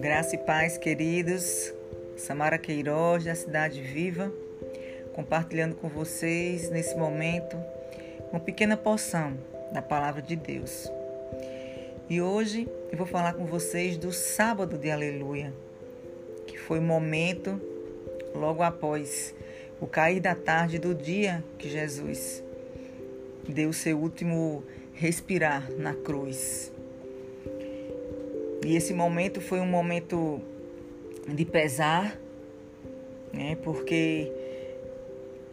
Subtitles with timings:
[0.00, 1.74] Graça e paz, queridos.
[2.16, 4.32] Samara Queiroz, da Cidade Viva,
[5.12, 7.56] compartilhando com vocês nesse momento
[8.30, 9.36] uma pequena porção
[9.72, 10.90] da palavra de Deus.
[12.08, 15.52] E hoje eu vou falar com vocês do sábado de Aleluia,
[16.46, 17.60] que foi o momento
[18.34, 19.34] logo após
[19.80, 22.42] o cair da tarde do dia que Jesus
[23.48, 24.62] deu seu último
[25.02, 26.70] respirar na cruz.
[28.64, 30.40] E esse momento foi um momento
[31.26, 32.16] de pesar,
[33.32, 33.56] né?
[33.64, 34.30] Porque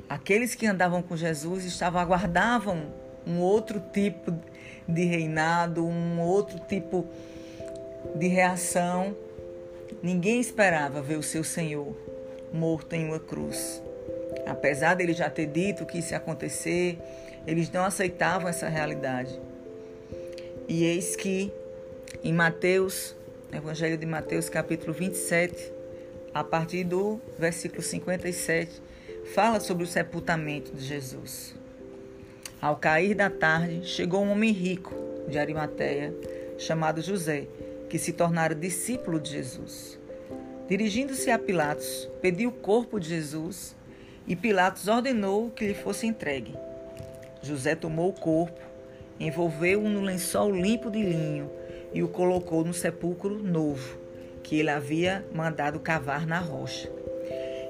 [0.08, 2.94] aqueles que andavam com Jesus estavam aguardavam
[3.26, 4.32] um outro tipo
[4.88, 7.08] de reinado, um outro tipo
[8.14, 9.18] de reação.
[10.04, 11.98] Ninguém esperava ver o seu Senhor
[12.54, 13.81] morto em uma cruz.
[14.45, 17.00] Apesar dele já ter dito que isso ia acontecer,
[17.49, 19.41] eles não aceitavam essa realidade.
[20.67, 21.52] E eis que
[22.23, 23.16] em Mateus,
[23.52, 25.73] Evangelho de Mateus, capítulo 27,
[26.31, 28.80] a partir do versículo 57,
[29.33, 31.56] fala sobre o sepultamento de Jesus.
[32.61, 34.94] Ao cair da tarde, chegou um homem rico
[35.28, 36.13] de Arimateia,
[36.59, 37.47] chamado José,
[37.89, 39.97] que se tornara discípulo de Jesus.
[40.67, 43.75] Dirigindo-se a Pilatos, pediu o corpo de Jesus
[44.28, 46.53] e Pilatos ordenou que lhe fosse entregue.
[47.42, 48.59] José tomou o corpo,
[49.20, 51.50] envolveu-o no lençol limpo de linho
[51.94, 53.98] e o colocou no sepulcro novo,
[54.44, 56.92] que ele havia mandado cavar na rocha.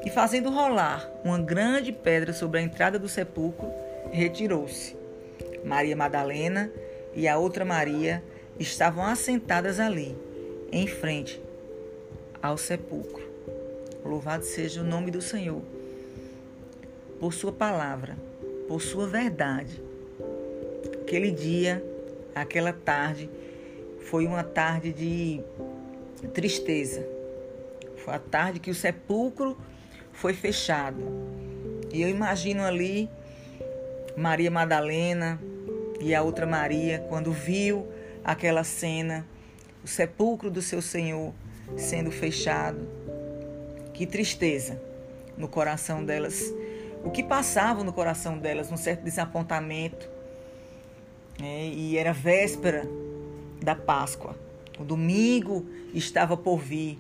[0.05, 3.69] E fazendo rolar uma grande pedra sobre a entrada do sepulcro,
[4.11, 4.97] retirou-se.
[5.63, 6.71] Maria Madalena
[7.13, 8.23] e a outra Maria
[8.57, 10.15] estavam assentadas ali,
[10.71, 11.41] em frente
[12.41, 13.27] ao sepulcro.
[14.03, 15.61] Louvado seja o nome do Senhor,
[17.19, 18.17] por Sua palavra,
[18.69, 19.81] por Sua verdade.
[21.01, 21.83] Aquele dia,
[22.35, 23.27] aquela tarde,
[24.01, 25.41] foi uma tarde de
[26.35, 27.03] tristeza.
[27.97, 29.57] Foi a tarde que o sepulcro
[30.13, 31.01] foi fechado.
[31.91, 33.09] E eu imagino ali
[34.15, 35.41] Maria Madalena
[35.99, 37.87] e a outra Maria, quando viu
[38.23, 39.25] aquela cena,
[39.83, 41.33] o sepulcro do seu Senhor
[41.75, 42.87] sendo fechado.
[43.95, 44.79] Que tristeza
[45.35, 46.53] no coração delas.
[47.03, 50.09] O que passava no coração delas, um certo desapontamento.
[51.41, 52.87] É, e era véspera
[53.61, 54.35] da Páscoa.
[54.77, 56.99] O domingo estava por vir.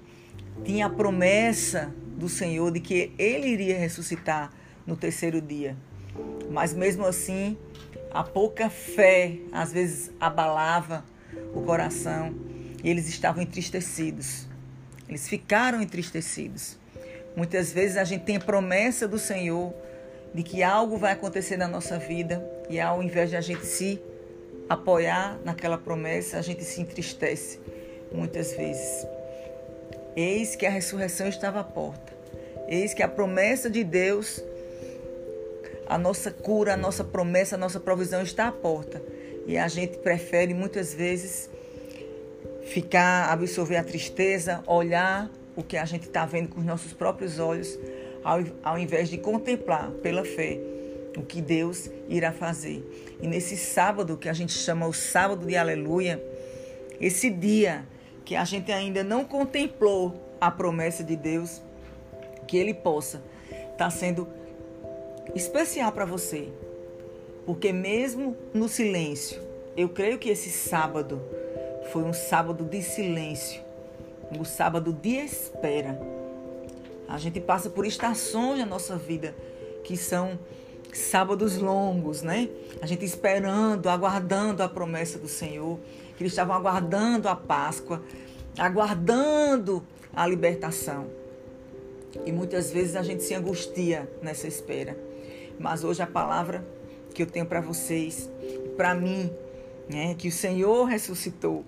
[0.63, 4.51] Tinha a promessa do Senhor de que ele iria ressuscitar
[4.85, 5.75] no terceiro dia.
[6.49, 7.57] Mas mesmo assim,
[8.11, 11.03] a pouca fé às vezes abalava
[11.53, 12.33] o coração
[12.83, 14.47] e eles estavam entristecidos.
[15.07, 16.77] Eles ficaram entristecidos.
[17.35, 19.73] Muitas vezes a gente tem a promessa do Senhor
[20.33, 24.01] de que algo vai acontecer na nossa vida e ao invés de a gente se
[24.67, 27.59] apoiar naquela promessa, a gente se entristece
[28.11, 29.07] muitas vezes.
[30.15, 32.13] Eis que a ressurreição estava à porta.
[32.67, 34.43] Eis que a promessa de Deus,
[35.87, 39.01] a nossa cura, a nossa promessa, a nossa provisão está à porta.
[39.47, 41.49] E a gente prefere muitas vezes
[42.65, 47.39] ficar, absorver a tristeza, olhar o que a gente está vendo com os nossos próprios
[47.39, 47.77] olhos,
[48.23, 50.59] ao, invés de contemplar pela fé
[51.17, 52.83] o que Deus irá fazer.
[53.21, 56.23] E nesse sábado, que a gente chama o sábado de aleluia,
[56.99, 57.85] esse dia
[58.23, 61.61] que a gente ainda não contemplou a promessa de Deus,
[62.47, 64.27] que Ele possa estar tá sendo
[65.35, 66.49] especial para você.
[67.45, 69.41] Porque mesmo no silêncio,
[69.75, 71.21] eu creio que esse sábado
[71.91, 73.61] foi um sábado de silêncio,
[74.37, 76.18] um sábado de espera.
[77.09, 79.35] A gente passa por estações na nossa vida
[79.83, 80.37] que são
[80.93, 82.47] sábados longos, né?
[82.81, 85.79] A gente esperando, aguardando a promessa do Senhor,
[86.15, 88.03] que eles estavam aguardando a Páscoa,
[88.57, 89.83] aguardando
[90.15, 91.07] a libertação.
[92.27, 94.95] E muitas vezes a gente se angustia nessa espera.
[95.59, 96.63] Mas hoje a palavra
[97.13, 98.29] que eu tenho para vocês,
[98.77, 99.31] para mim,
[99.89, 101.65] né, que o Senhor ressuscitou.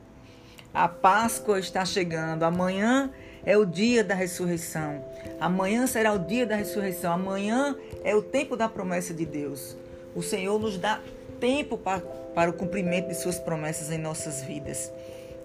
[0.71, 2.43] A Páscoa está chegando.
[2.43, 3.11] Amanhã
[3.45, 5.03] é o dia da ressurreição.
[5.39, 7.13] Amanhã será o dia da ressurreição.
[7.13, 9.75] Amanhã é o tempo da promessa de Deus.
[10.15, 11.01] O Senhor nos dá
[11.39, 14.91] tempo para, para o cumprimento de Suas promessas em nossas vidas.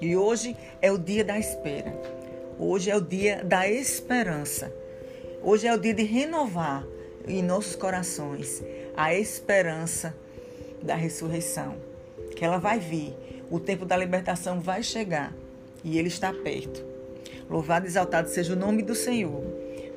[0.00, 1.92] E hoje é o dia da espera.
[2.58, 4.72] Hoje é o dia da esperança.
[5.42, 6.84] Hoje é o dia de renovar
[7.26, 8.62] em nossos corações
[8.96, 10.14] a esperança
[10.82, 11.76] da ressurreição.
[12.34, 13.14] Que ela vai vir.
[13.50, 15.32] O tempo da libertação vai chegar.
[15.82, 16.95] E ele está perto.
[17.48, 19.42] Louvado e exaltado seja o nome do Senhor,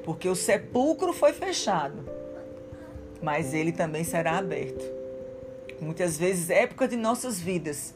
[0.04, 2.08] porque o sepulcro foi fechado,
[3.22, 4.84] mas ele também será aberto.
[5.82, 7.94] Muitas vezes, época de nossas vidas,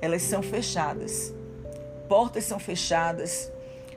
[0.00, 1.34] elas são fechadas.
[2.08, 3.50] Portas são fechadas,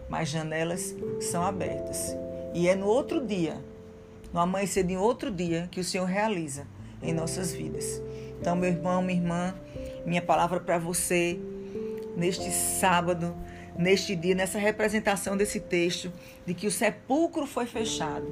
[0.09, 2.15] mas janelas são abertas.
[2.53, 3.57] E é no outro dia,
[4.33, 6.65] no amanhecer de outro dia, que o Senhor realiza
[7.01, 8.01] em nossas vidas.
[8.39, 9.55] Então, meu irmão, minha irmã,
[10.05, 11.39] minha palavra para você
[12.15, 13.35] neste sábado,
[13.79, 16.11] neste dia, nessa representação desse texto,
[16.45, 18.27] de que o sepulcro foi fechado.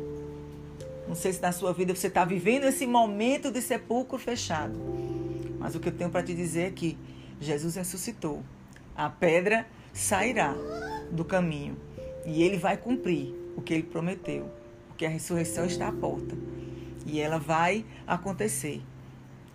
[1.07, 4.77] Não sei se na sua vida você está vivendo esse momento de sepulcro fechado.
[5.57, 6.97] Mas o que eu tenho para te dizer é que
[7.39, 8.43] Jesus ressuscitou.
[8.93, 10.53] A pedra sairá
[11.09, 11.77] do caminho
[12.25, 14.51] e ele vai cumprir o que ele prometeu,
[14.89, 16.35] porque a ressurreição está à porta
[17.05, 18.81] e ela vai acontecer.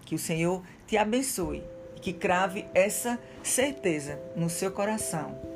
[0.07, 1.63] Que o Senhor te abençoe,
[2.01, 5.52] que crave essa certeza no seu coração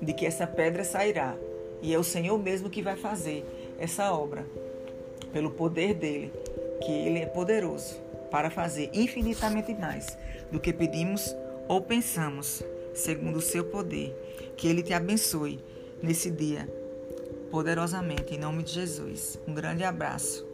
[0.00, 1.36] de que essa pedra sairá
[1.80, 3.44] e é o Senhor mesmo que vai fazer
[3.78, 4.46] essa obra
[5.32, 6.32] pelo poder dele,
[6.84, 7.96] que ele é poderoso
[8.30, 10.18] para fazer infinitamente mais
[10.50, 11.34] do que pedimos
[11.68, 12.62] ou pensamos,
[12.94, 14.16] segundo o seu poder.
[14.56, 15.60] Que ele te abençoe
[16.02, 16.68] nesse dia
[17.50, 19.38] poderosamente, em nome de Jesus.
[19.46, 20.47] Um grande abraço.